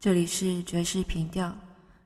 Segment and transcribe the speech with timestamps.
[0.00, 1.52] 这里是爵士频调，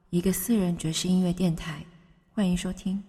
[0.08, 1.84] 一个私人爵士音乐电台，
[2.32, 3.04] 欢迎收听。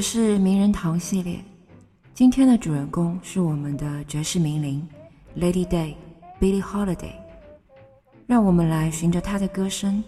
[0.00, 1.36] 爵士名人堂系列，
[2.14, 4.88] 今天的主人公是我们的爵士名伶
[5.36, 5.94] Lady Day
[6.40, 7.12] Billie Holiday。
[8.26, 10.02] 让我们来循着她的歌声，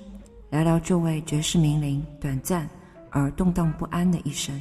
[0.48, 2.66] 聊聊这位爵士名伶短暂
[3.10, 4.58] 而动荡不安的一生。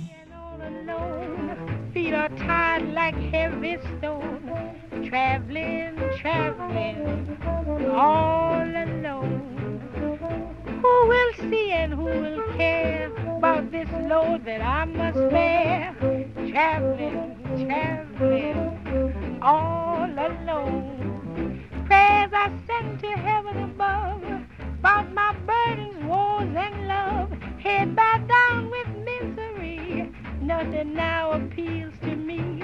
[13.71, 15.95] This load that I must bear?
[16.49, 21.63] Traveling, traveling, all alone.
[21.85, 24.23] Prayers I send to heaven above
[24.79, 27.31] about my burdens, woes, and love.
[27.59, 30.11] Head bowed down with misery,
[30.41, 32.63] nothing now appeals to me.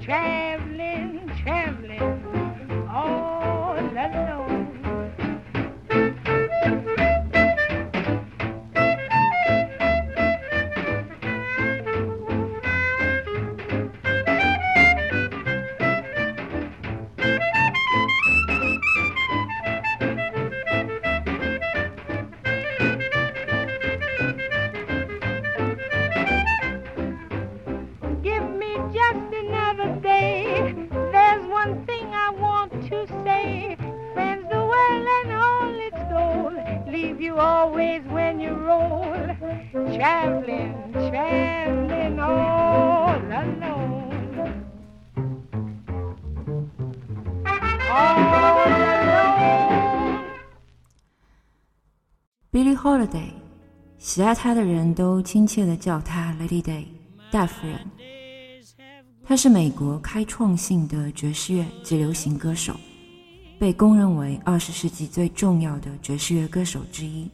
[0.00, 4.39] Traveling, traveling, all alone.
[40.00, 44.54] Traveling, traveling all alone.
[47.92, 48.16] All
[48.80, 49.60] alone.
[52.50, 53.28] Billie Holiday，
[53.98, 56.86] 喜爱她的人都亲切地叫她 Lady Day
[57.30, 57.78] 大夫人。
[59.22, 62.74] 她是美国开创性的爵士乐及流行歌手，
[63.58, 67.30] 被公认为二十世纪最重要的爵士乐歌手之一。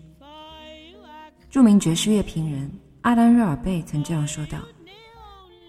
[1.51, 2.71] 著名爵士乐评人
[3.03, 4.59] 阿兰·热尔贝曾这样说道：“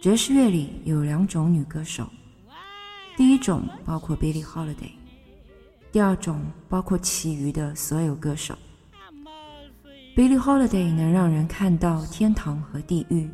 [0.02, 2.10] 爵士乐里有两种女歌手，
[3.16, 4.92] 第一种包括 Billie Holiday，
[5.92, 8.58] 第二种包括其余的所有歌手。”
[10.14, 13.30] Billie Holiday 能让人看到天堂和地狱，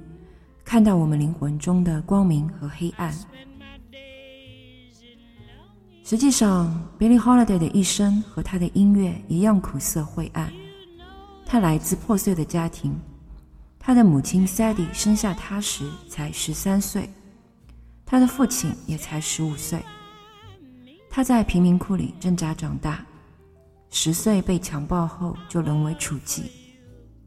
[0.63, 3.11] 看到我们灵魂中的光明和黑暗。
[6.03, 10.51] 实际上，Billie Holiday 的一生和她的音乐一样苦涩晦暗。
[11.53, 12.99] 他来自破碎的家庭，
[13.77, 17.07] 他的母亲 Sadie 生下他时才十三岁，
[18.07, 19.79] 他的父亲也才十五岁。
[21.11, 23.05] 他在贫民窟里挣扎长大，
[23.91, 26.45] 十岁被强暴后就沦为雏妓。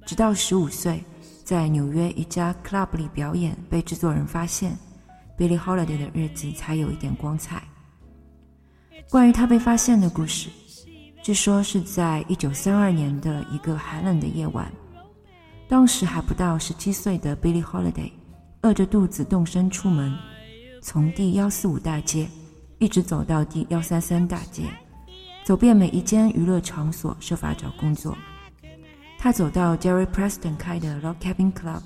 [0.05, 1.05] 直到十五岁，
[1.45, 4.77] 在纽约一家 club 里表演被制作人发现
[5.39, 7.63] ，Billie Holiday 的日子才有一点光彩。
[9.09, 10.51] 关于他被发现的故事，
[11.27, 14.71] 据说是在一九三二年的一个寒冷的夜晚，
[15.67, 18.13] 当时还不到十七岁的 Billie Holiday
[18.63, 20.17] 饿着肚子动身出门，
[20.81, 22.29] 从第幺四五大街
[22.79, 24.71] 一直走到第幺三三大街，
[25.45, 28.17] 走遍每一间娱乐场所，设法找工作。
[29.19, 31.83] 他走到 Jerry Preston 开的 Rock Cabin Club，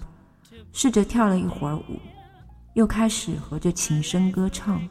[0.74, 1.98] 试着跳了一会儿舞，
[2.74, 4.86] 又开始和着琴声歌唱。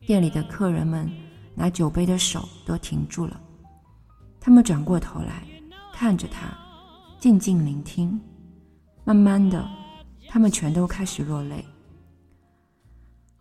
[0.00, 1.08] 店里的客人们
[1.54, 3.40] 拿酒杯的手都停住了，
[4.44, 5.42] 他们转过头来
[5.94, 6.54] 看着他，
[7.18, 8.20] 静静聆听。
[9.02, 9.66] 慢慢的，
[10.28, 11.64] 他们全都开始落泪。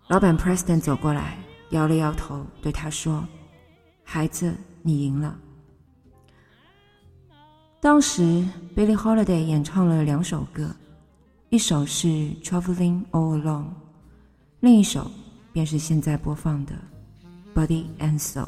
[0.07, 1.37] 老板 Preston 走过来，
[1.71, 3.27] 摇了摇头，对他说
[4.05, 5.37] ：“孩子，你赢了。”
[7.81, 8.21] 当时
[8.73, 10.73] ，Billie Holiday 演唱了两首歌，
[11.49, 12.07] 一首是
[12.41, 13.65] 《Traveling All Alone》，
[14.61, 15.11] 另一首
[15.51, 16.73] 便是现在播放的
[17.59, 18.47] 《Body and Soul》。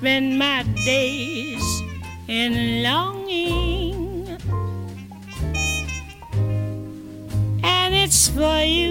[0.00, 1.82] spend my days
[2.26, 4.38] in longing,
[7.62, 8.89] and it's for you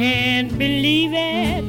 [0.00, 1.62] can't believe it.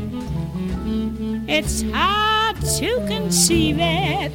[1.49, 4.31] It's hard to conceive it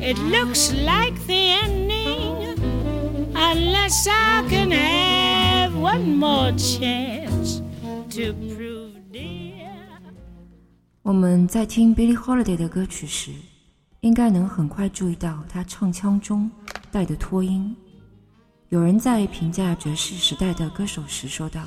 [0.00, 2.58] It looks like the ending,
[3.36, 7.60] unless I can have one more chance
[8.14, 8.59] to.
[11.10, 13.32] 我们在听 Billie Holiday 的歌曲时，
[13.98, 16.48] 应该能很快注意到他唱腔中
[16.92, 17.76] 带的拖音。
[18.68, 21.66] 有人在评价爵士时代的歌手时说道：“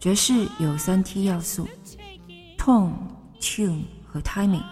[0.00, 1.68] 爵士有三 T 要素
[2.58, 2.90] ：tone、
[3.40, 4.64] tune 和 timing，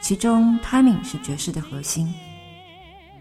[0.00, 2.14] 其中 timing 是爵士的核心。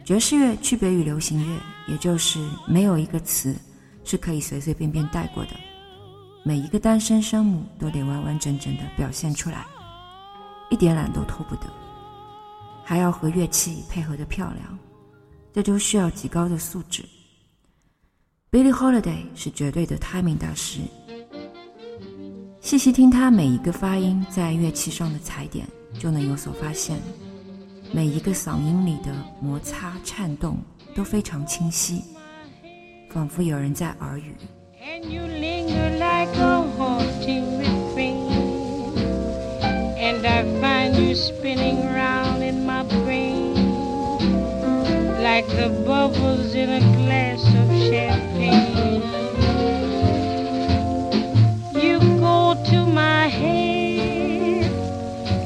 [0.06, 3.56] 爵士乐区别于流行乐，也就是没有一个词
[4.06, 5.54] 是可以随随便便带过的。”
[6.44, 9.66] 每一个单身生母都得完完整整的表现出来，
[10.70, 11.68] 一点懒都偷不得，
[12.84, 14.80] 还要和乐器配合的漂亮，
[15.54, 17.04] 这就需要极高的素质。
[18.50, 20.80] Billie Holiday 是绝对的 timing 大师，
[22.62, 25.68] 细细听他每一个发音在乐器上的踩点，
[26.00, 27.00] 就能有所发现，
[27.92, 30.58] 每一个嗓音里的摩擦颤动
[30.96, 32.02] 都非常清晰，
[33.10, 34.36] 仿佛有人在耳语。
[34.82, 38.98] And you linger like a haunting refrain.
[39.98, 43.56] And I find you spinning round in my brain
[45.22, 49.02] like the bubbles in a glass of champagne.
[51.76, 54.72] You go to my head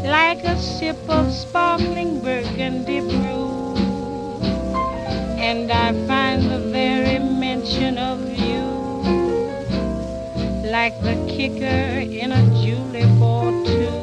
[0.05, 3.73] like a sip of sparkling burgundy brew.
[5.39, 8.32] And I find the very mention of you
[10.73, 13.93] like the kicker in a julep or two.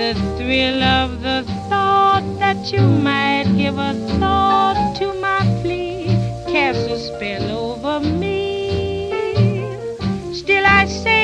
[0.00, 6.06] The thrill of the thought that you might give a thought to my plea
[6.50, 9.10] casts a spell over me.
[10.32, 11.17] Still, I say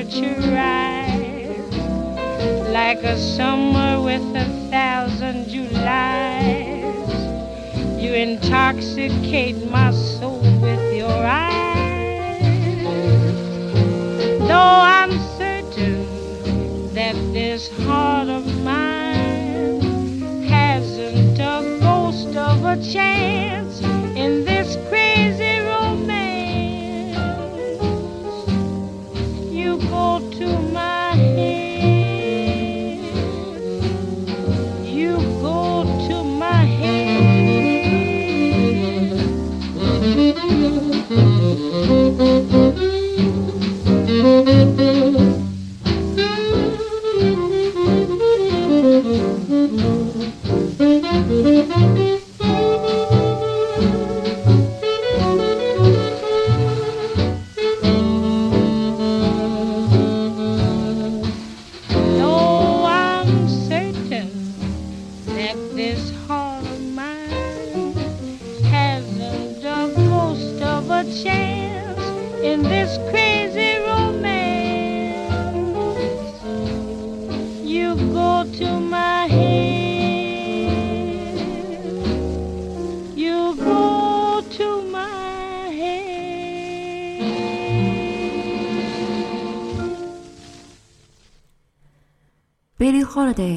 [0.00, 1.76] temperature rise
[2.72, 5.74] like a summer with a thousand Julys.
[8.02, 12.40] You intoxicate my soul with your eyes.
[14.48, 19.80] Though I'm certain that this heart of mine
[20.48, 23.99] hasn't a ghost of a chance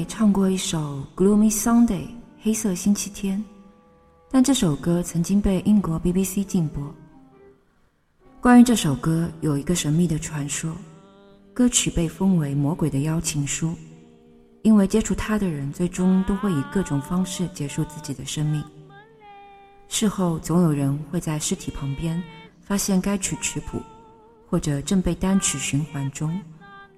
[0.08, 1.86] 唱过一首《Gloomy Sunday》
[2.42, 3.42] 黑色星期天，
[4.30, 6.94] 但这首歌曾经被英国 BBC 禁播。
[8.40, 10.74] 关于这首歌，有一个神秘的传说：
[11.52, 13.74] 歌曲被封为魔鬼的邀请书，
[14.62, 18.62] 因为接触它的人最终都会以各种方式结束自己的生命。
[19.88, 22.22] 事后总有人会在尸体旁边
[22.60, 23.82] 发现该曲曲谱，
[24.48, 26.40] 或者正被单曲循环中，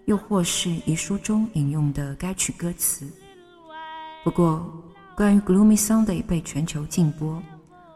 [0.06, 3.08] 又或是遗书中引用的该曲歌词。
[4.24, 4.64] 不过，
[5.16, 7.42] 关于《Gloomy Sunday》被全球禁播，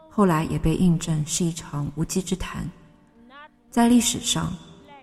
[0.09, 2.69] 后来也被印证是一场无稽之谈。
[3.69, 4.53] 在历史上，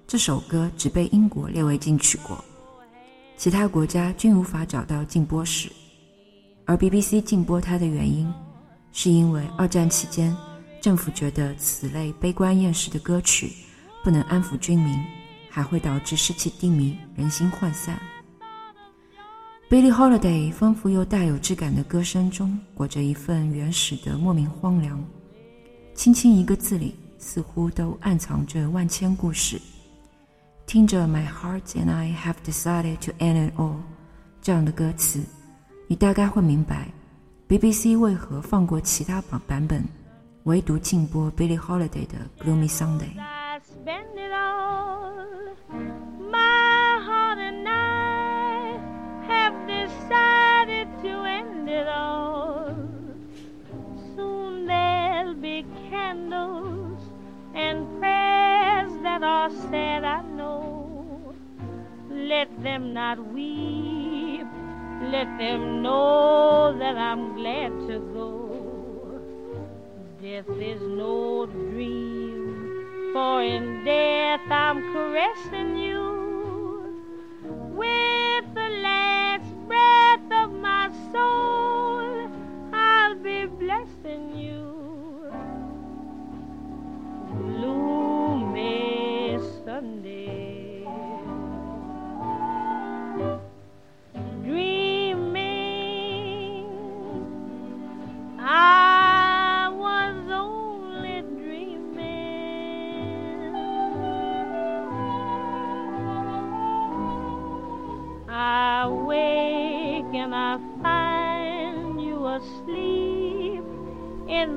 [0.07, 2.43] 这首歌只被英国列为禁曲国，
[3.39, 5.71] 其他国家均无法找到禁播史。
[6.67, 8.31] 而 BBC 禁播它的原因，
[8.93, 10.37] 是因为二战期间，
[10.83, 13.51] 政府觉得此类悲观厌世的歌曲
[14.05, 14.95] 不能安抚军民，
[15.51, 17.99] 还会导致士气低迷、人心涣散。
[19.71, 25.05] Billie Holiday 丰富又带有质感的歌声中，裹着一份原始的莫名荒凉，
[25.95, 29.61] 轻轻一个字里，似乎都暗藏着万千故事。
[30.65, 33.77] 听着 My heart and I have decided to end it all
[34.41, 35.23] 这样的歌词，
[35.87, 36.89] 你大概会明白
[37.49, 39.85] ，BBC 为何放过其他版版本，
[40.45, 43.13] 唯独禁播 Billie Holiday 的 Gloomy Sunday。
[59.71, 61.35] Said I know.
[62.11, 64.47] Let them not weep.
[65.03, 68.35] Let them know that I'm glad to go.
[70.21, 77.03] Death is no dream, for in death I'm caressing you
[77.77, 78.18] with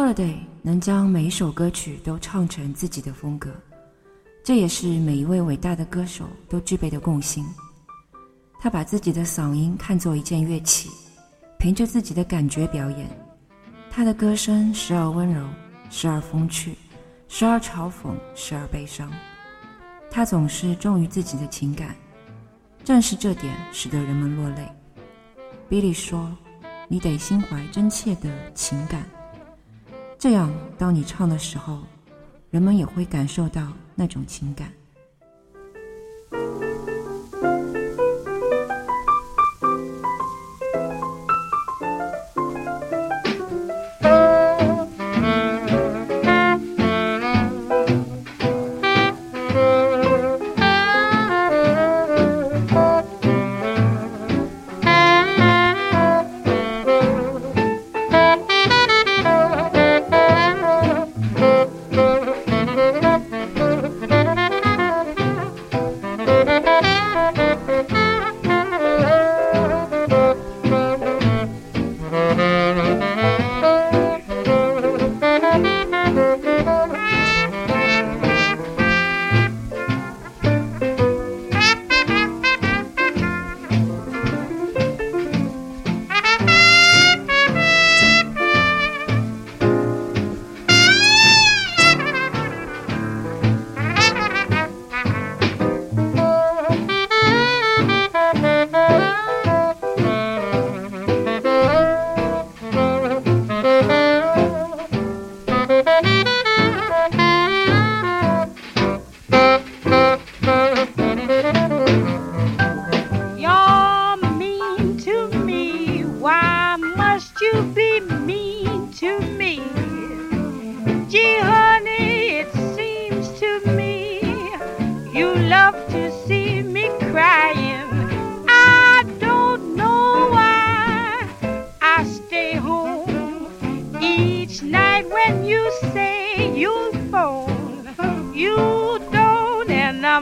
[0.05, 3.49] Holiday 能将每一首歌曲都唱成自己的风格。
[4.43, 7.43] 这也是每一位伟大的歌手都具备的共性。
[8.59, 10.91] 他把自己的嗓音看作一件乐器，
[11.57, 13.09] 凭着自己的感觉表演。
[13.89, 15.43] 他的歌声时而温柔，
[15.89, 16.75] 时而风趣，
[17.27, 19.11] 时而嘲讽，时而悲伤。
[20.11, 21.95] 他总是忠于自己的情感，
[22.83, 24.67] 正是这点使得人们落泪。
[25.67, 26.31] Billy 说
[26.87, 29.03] ：“你得心怀真切的情感，
[30.17, 31.79] 这样当你唱的时候，
[32.51, 33.67] 人们也会感受到。”
[33.97, 34.69] 那种情感。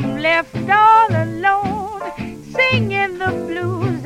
[0.01, 2.01] Left all alone,
[2.51, 4.05] singing the blues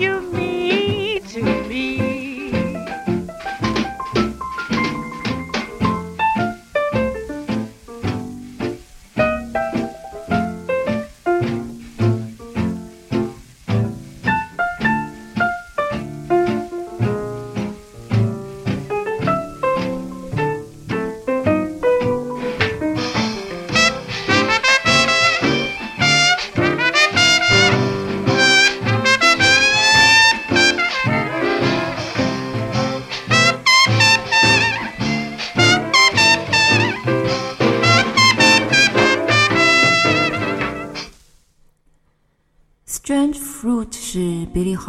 [0.00, 0.33] you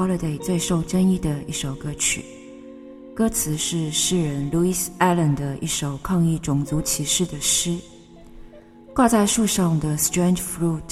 [0.05, 2.23] Holiday 最受争议的一首歌曲，
[3.15, 7.75] 歌词是诗人 Louis Allen 的一首抗议种族歧视的诗。
[8.93, 10.83] 挂在树上的 Strange Fruit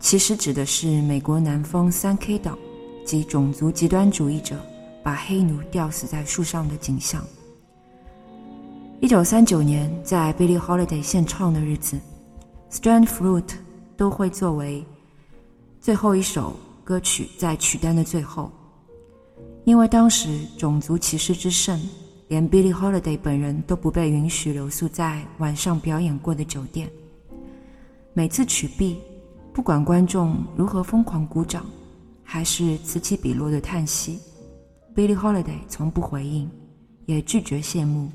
[0.00, 2.58] 其实指的是美国南方三 K 党
[3.04, 4.58] 及种族极端主义者
[5.02, 7.22] 把黑奴吊死在树上的景象。
[9.00, 12.00] 一九三九年，在 Billie Holiday 献唱的日子
[12.70, 13.50] ，Strange Fruit
[13.98, 14.82] 都会作为
[15.78, 18.48] 最后一首歌曲在曲单的最后，
[19.64, 21.76] 因为当时种族歧视之盛，
[22.28, 26.88] 连 Billie Holiday 本人都不被允许留宿在晚上表演过的酒店。
[28.12, 28.98] 每次曲毕，
[29.52, 31.66] 不管观众如何疯狂鼓掌，
[32.22, 34.20] 还是此起彼落的叹息
[34.94, 36.48] ，Billie Holiday 从不回应，
[37.06, 38.08] 也拒绝谢幕，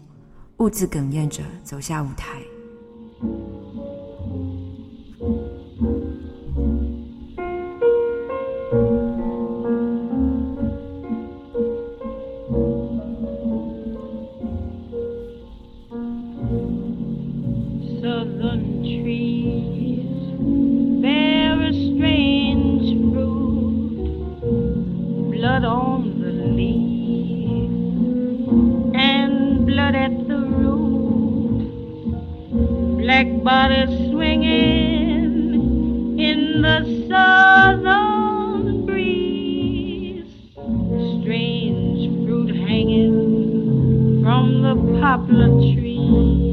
[0.59, 2.39] 兀自哽咽着走下舞台。
[44.61, 46.50] The poplar trees.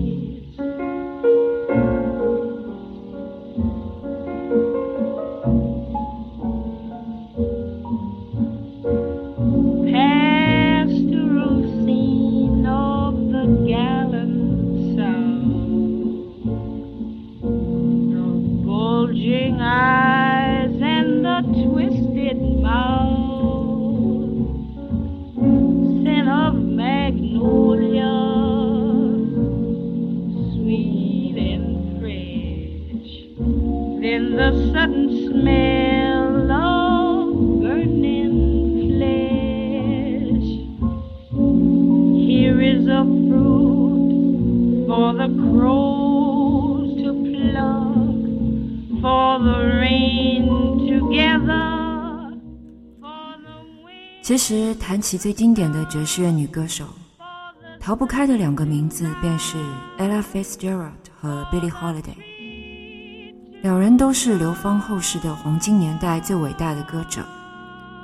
[54.29, 56.85] 其实谈起最经典的爵士乐女歌手，
[57.81, 59.57] 逃不开的两个名字便是
[59.97, 62.13] Ella Fitzgerald 和 Billie Holiday。
[63.63, 67.25] 两人都是流芳后世的黄金年代最伟大的歌者，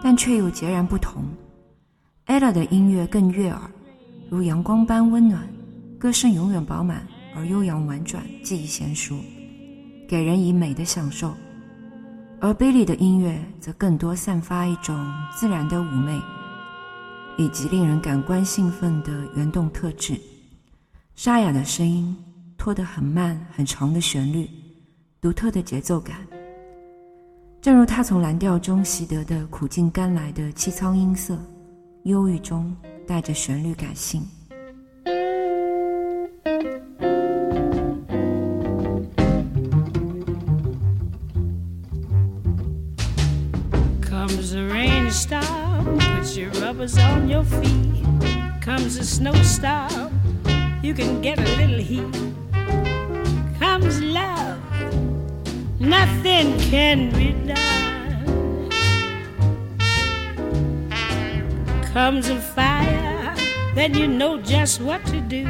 [0.03, 1.25] 但却又截然不同。
[2.27, 3.61] Ella 的音乐更悦耳，
[4.31, 5.47] 如阳光般温暖，
[5.99, 7.07] 歌声永远饱满
[7.37, 9.15] 而悠扬婉转，技艺娴熟，
[10.09, 11.35] 给人以美的享受。
[12.41, 14.95] 而 Billie 的音乐则更多散发一种
[15.35, 16.21] 自然的妩媚，
[17.39, 20.21] 以及令人感官兴奋的原动特质。
[21.15, 22.15] 沙哑的声音
[22.59, 24.49] 拖得很慢很长的旋律，
[25.21, 26.17] 独特的节奏感。
[27.63, 31.39] 正如他从蓝调中习得的苦尽甘来的凄苍音色，
[32.03, 34.23] 忧郁中带着旋律感性。
[44.27, 48.07] Comes the rainstorm, put your rubbers on your feet.
[48.63, 50.19] Comes the snowstorm,
[50.83, 52.11] you can get a little heat.
[53.59, 54.59] comes love,
[55.79, 58.71] nothing can be done.
[61.93, 63.37] Comes a fire,
[63.75, 65.45] then you know just what to do.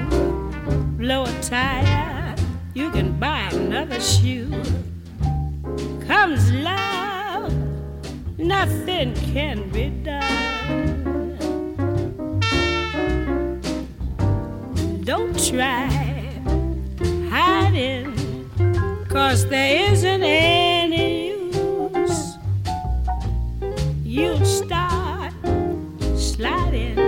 [0.98, 2.34] Blow a tire,
[2.74, 4.50] you can buy another shoe.
[6.08, 6.93] Comes love,
[8.44, 11.30] nothing can be done.
[15.02, 15.86] Don't try
[17.30, 18.14] hiding,
[19.08, 22.36] cause there isn't any use.
[24.04, 25.32] You'll start
[26.16, 26.98] sliding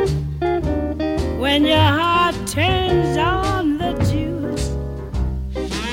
[1.39, 4.71] when your heart turns on the juice.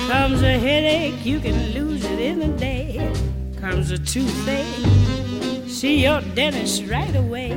[0.10, 3.12] Comes a headache, you can lose it in a day.
[3.60, 5.23] Comes a toothache,
[5.74, 7.50] see your dentist right away.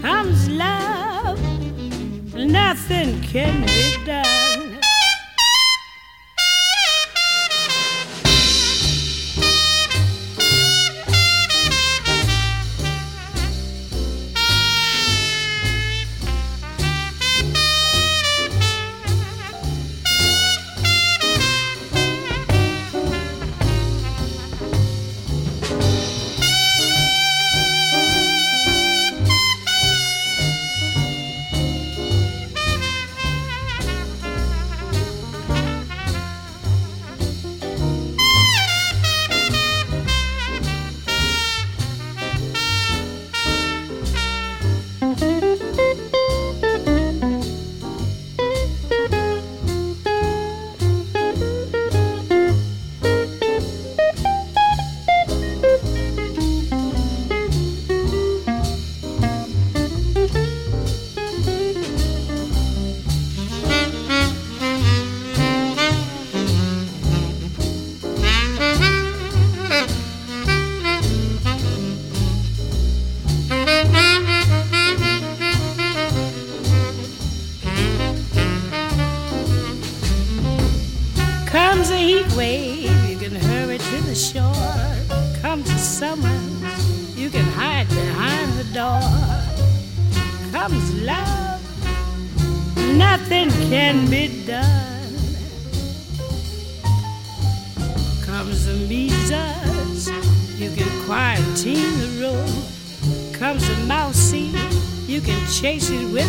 [0.00, 1.38] Comes love,
[2.34, 4.43] nothing can be done.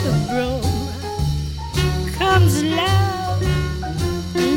[0.05, 0.61] Chase it with a broom.
[2.17, 3.41] Comes love,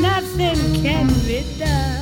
[0.01, 1.97] nothing can be done.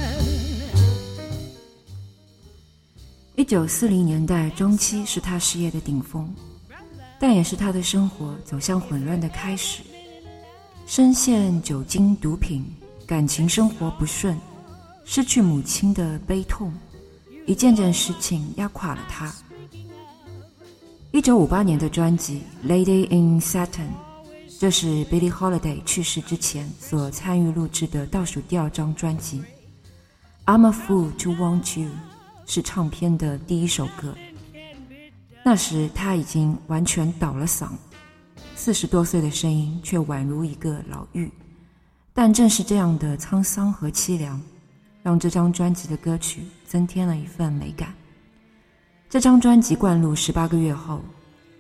[3.36, 6.28] 一九四零年代中期是他事业的顶峰，
[7.20, 9.82] 但也是他的生活走向混乱的开始。
[10.86, 12.66] 深陷酒精、毒品，
[13.06, 14.38] 感情生活不顺，
[15.06, 16.74] 失去母亲的悲痛，
[17.46, 19.34] 一件件事情压垮了他。
[21.18, 23.70] 一九五八年的专辑《Lady in Satin》，
[24.60, 29.42] 这是 Billie Holiday 去世之前所参与录制的倒数第二张专辑。
[30.46, 31.90] I'm a fool to want you
[32.46, 34.16] 是唱片的第一首歌。
[35.44, 37.70] 那时他已经完全倒了嗓，
[38.56, 41.32] 四十多岁的声音却宛如一个老妪。
[42.14, 44.40] 但正是这样的沧桑和凄凉，
[45.02, 47.92] 让这张专辑的歌曲增添了一份美感。
[49.10, 51.02] 这张专辑灌录十八个月后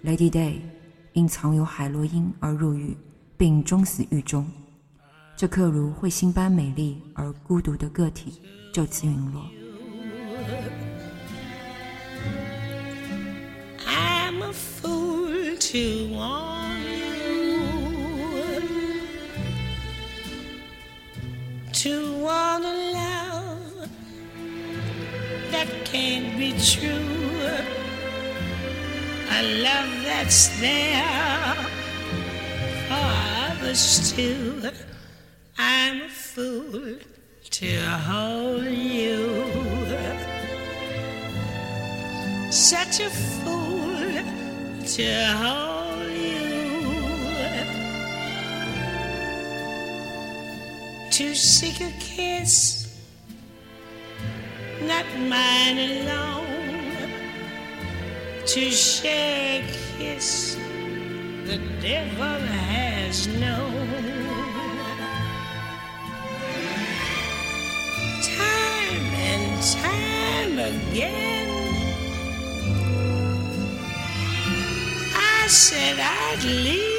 [0.04, 0.60] ，Lady Day
[1.14, 2.98] 因藏有海洛因而入狱，
[3.38, 4.46] 并终死狱中。
[5.38, 8.42] 这颗如彗星般美丽而孤独的个体
[8.74, 9.44] 就此陨落。
[13.86, 15.78] I'm a fool to
[16.14, 17.62] want you,
[21.72, 23.88] to want a love
[25.54, 27.27] that can't be true,
[29.30, 31.56] a love that's there
[32.88, 33.12] for
[33.52, 34.70] others too.
[35.58, 36.98] I'm a fool
[37.50, 39.96] to hold you.
[42.52, 44.12] Such a fool
[44.96, 46.48] to hold you.
[51.12, 52.88] To seek a kiss
[54.88, 56.47] not mine alone
[58.48, 59.62] to share
[59.98, 60.56] kiss
[61.44, 63.74] the devil has known.
[68.24, 71.50] Time and time again
[75.14, 76.97] I said I'd leave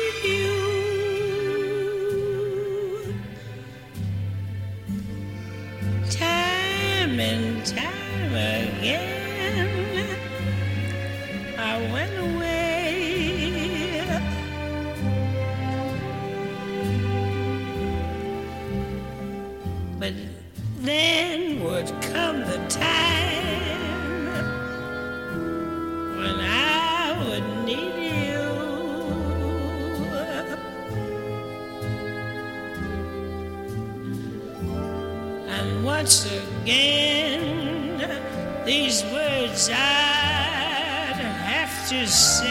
[38.68, 42.44] these words I'd have to say.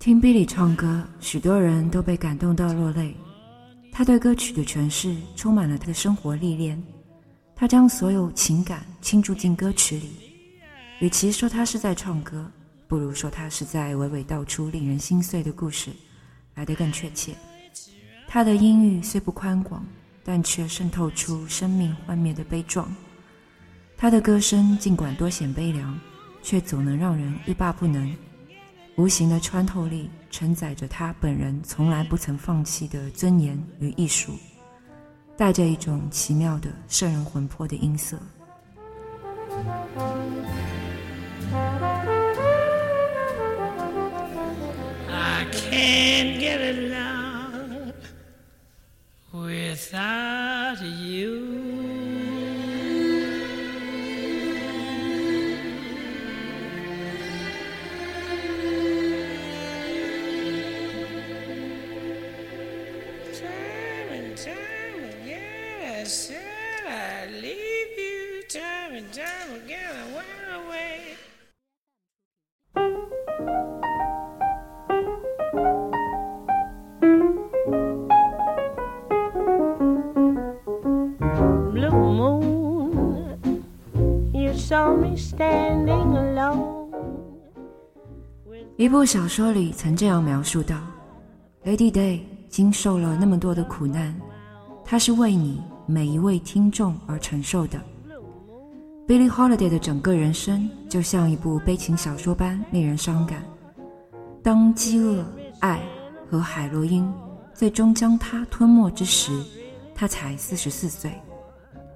[0.00, 3.14] 听 Billy 唱歌，许多人都被感动到落泪。
[3.92, 6.82] 他对歌曲的诠释充满了他的生活历练，
[7.54, 10.10] 他将所有情感倾注进歌曲里。
[10.98, 12.50] 与其说他是在唱歌，
[12.88, 15.90] 不如说他是在娓娓道出令人心碎的故事，
[16.56, 17.32] 来得更确切。
[18.26, 19.86] 他的音域虽不宽广，
[20.24, 22.94] 但却渗透出生命幻灭的悲壮。
[23.96, 25.98] 他的歌声尽管多显悲凉，
[26.42, 28.14] 却总能让人欲罢不能。
[28.96, 34.32] 无形的穿透力承载着他本人从来不曾放弃的尊严与艺术，
[35.36, 38.18] 带着一种奇妙的摄人魂魄的音色。
[45.08, 47.31] I can't get along
[49.32, 51.61] without you.
[88.82, 90.76] 一部小说里曾这样描述道
[91.64, 92.18] ：“Lady Day
[92.48, 94.12] 经受了那么多的苦难，
[94.84, 97.80] 她是为你每一位听众而承受的。
[99.06, 103.44] ”Billie Holiday 的整个人生就像一部悲情小说般令人伤感。
[104.42, 105.24] 当饥饿、
[105.60, 105.80] 爱
[106.28, 107.08] 和海洛因
[107.54, 109.30] 最终将他吞没之时，
[109.94, 111.12] 他才四十四岁，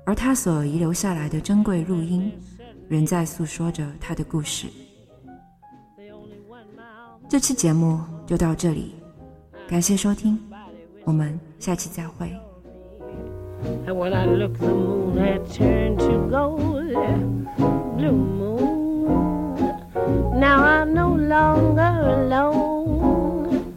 [0.04, 2.30] 而他所遗留下来的珍贵录音，
[2.88, 4.68] 仍在诉说着他的故事。
[7.28, 8.94] 这期节目就到这里，
[9.68, 10.38] 感谢收听，
[11.04, 12.32] 我们下期再会。
[13.84, 16.92] And when I look, the moon had turned to gold.
[17.96, 19.56] Blue moon.
[20.38, 23.74] Now I'm no longer alone.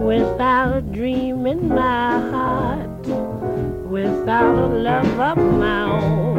[0.00, 3.06] Without a dream in my heart.
[3.90, 6.34] Without a love of my own.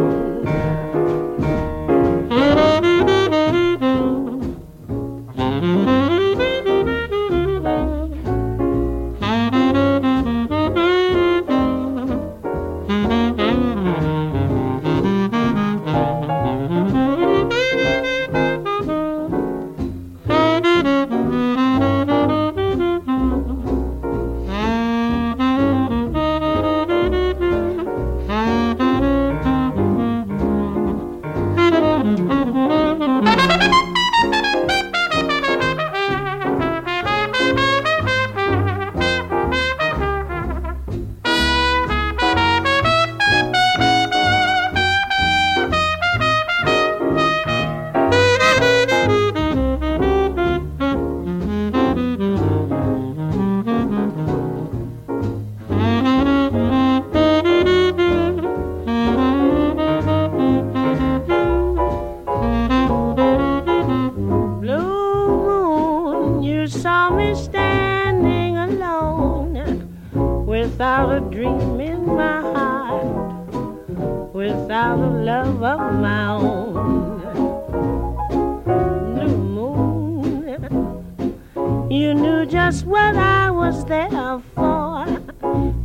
[82.66, 85.06] Just what I was there for.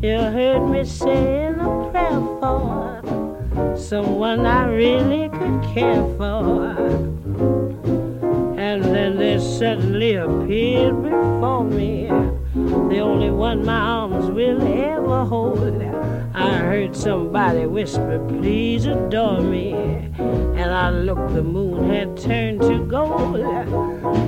[0.01, 6.71] You heard me saying a prayer for someone I really could care for.
[8.57, 12.07] And then they suddenly appeared before me.
[12.55, 15.83] The only one my arms will ever hold.
[16.33, 19.75] I heard somebody whisper, please adore me.
[20.61, 23.45] And I looked, the moon had turned to gold.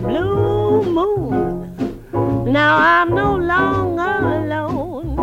[0.02, 1.51] Blue moon.
[2.52, 4.02] Now I'm no longer
[4.42, 5.16] alone.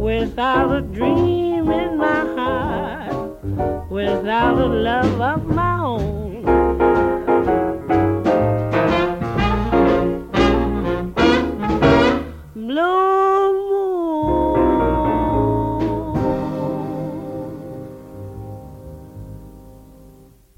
[0.00, 3.90] Without a dream in my heart.
[3.90, 6.27] Without a love of my own.